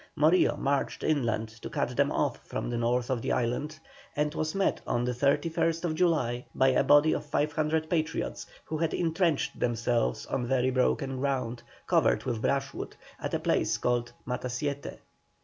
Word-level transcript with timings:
Morillo 0.15 0.57
marched 0.57 1.03
inland 1.03 1.47
to 1.49 1.69
cut 1.69 1.95
them 1.95 2.11
off 2.11 2.37
from 2.43 2.71
the 2.71 2.77
north 2.79 3.11
of 3.11 3.21
the 3.21 3.31
island, 3.31 3.77
and 4.15 4.33
was 4.33 4.55
met 4.55 4.81
on 4.87 5.03
the 5.05 5.11
31st 5.11 5.93
July 5.93 6.43
by 6.55 6.69
a 6.69 6.83
body 6.83 7.13
of 7.13 7.23
500 7.23 7.87
Patriots 7.87 8.47
who 8.65 8.77
had 8.79 8.95
entrenched 8.95 9.59
themselves 9.59 10.25
on 10.25 10.47
very 10.47 10.71
broken 10.71 11.17
ground, 11.17 11.61
covered 11.85 12.23
with 12.23 12.41
brushwood, 12.41 12.95
at 13.21 13.35
a 13.35 13.39
place 13.39 13.77
called 13.77 14.11
Matasiete. 14.25 14.97